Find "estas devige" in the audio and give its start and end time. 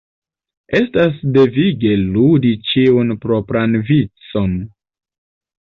0.79-1.91